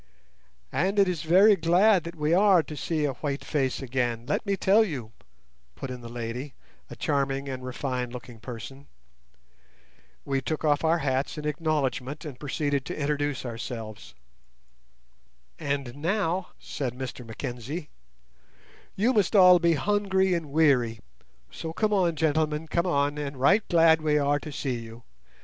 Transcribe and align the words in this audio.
"And 0.71 0.97
it 0.97 1.07
is 1.07 1.21
very 1.21 1.55
glad 1.55 2.05
that 2.05 2.15
we 2.15 2.33
are 2.33 2.63
to 2.63 2.75
see 2.75 3.05
a 3.05 3.13
white 3.13 3.45
face 3.45 3.83
again, 3.83 4.25
let 4.25 4.43
me 4.47 4.57
tell 4.57 4.83
you," 4.83 5.11
put 5.75 5.91
in 5.91 6.01
the 6.01 6.09
lady—a 6.09 6.95
charming 6.95 7.47
and 7.47 7.63
refined 7.63 8.11
looking 8.11 8.39
person. 8.39 8.87
We 10.25 10.41
took 10.41 10.65
off 10.65 10.83
our 10.83 10.97
hats 11.05 11.37
in 11.37 11.45
acknowledgment, 11.45 12.25
and 12.25 12.39
proceeded 12.39 12.83
to 12.85 12.99
introduce 12.99 13.45
ourselves. 13.45 14.15
"And 15.59 15.95
now," 15.97 16.47
said 16.57 16.95
Mr 16.95 17.23
Mackenzie, 17.23 17.91
"you 18.95 19.13
must 19.13 19.35
all 19.35 19.59
be 19.59 19.73
hungry 19.75 20.33
and 20.33 20.49
weary; 20.51 20.99
so 21.51 21.73
come 21.73 21.93
on, 21.93 22.15
gentlemen, 22.15 22.67
come 22.67 22.87
on, 22.87 23.19
and 23.19 23.37
right 23.37 23.61
glad 23.69 24.01
we 24.01 24.17
are 24.17 24.39
to 24.39 24.51
see 24.51 24.79
you. 24.79 25.03